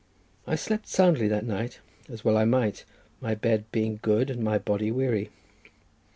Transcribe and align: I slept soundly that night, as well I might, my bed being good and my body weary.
I 0.47 0.55
slept 0.55 0.87
soundly 0.87 1.27
that 1.27 1.45
night, 1.45 1.77
as 2.09 2.25
well 2.25 2.35
I 2.35 2.43
might, 2.43 2.85
my 3.19 3.35
bed 3.35 3.65
being 3.71 3.99
good 4.01 4.31
and 4.31 4.41
my 4.43 4.57
body 4.57 4.89
weary. 4.89 5.29